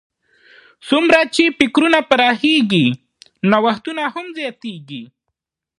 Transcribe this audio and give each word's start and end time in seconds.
څومره 0.87 1.19
چې 1.35 1.43
فکرونه 1.57 1.99
پراخېږي، 2.09 2.85
نوښت 3.51 3.85
هم 4.15 4.27
زیاتیږي. 4.37 5.03